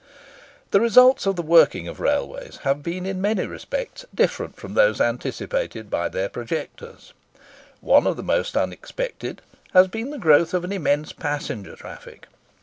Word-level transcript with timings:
The 0.71 0.81
results 0.81 1.27
of 1.27 1.35
the 1.35 1.43
working 1.43 1.87
of 1.87 1.99
railways 1.99 2.57
have 2.63 2.81
been 2.81 3.05
in 3.05 3.21
many 3.21 3.45
respects 3.45 4.03
different 4.15 4.55
from 4.55 4.73
those 4.73 4.99
anticipated 4.99 5.91
by 5.91 6.09
their 6.09 6.27
projectors. 6.27 7.13
One 7.81 8.07
of 8.07 8.17
the 8.17 8.23
most 8.23 8.57
unexpected 8.57 9.43
has 9.75 9.87
been 9.87 10.09
the 10.09 10.17
growth 10.17 10.55
of 10.55 10.63
an 10.63 10.71
immense 10.73 11.13
passenger 11.13 11.75
traffic. 11.75 12.25